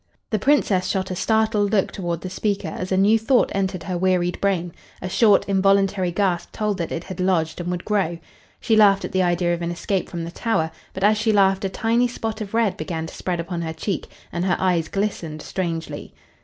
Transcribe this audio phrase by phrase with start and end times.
[0.31, 3.99] The Princess shot a startled look toward the speaker as a new thought entered her
[3.99, 8.17] wearied brain; a short, involuntary gasp told that it had lodged and would grow.
[8.59, 11.65] She laughed at the idea of an escape from the Tower, but as she laughed
[11.65, 15.43] a tiny spot of red began to spread upon her cheek, and her eyes glistened
[15.43, 16.15] strangely.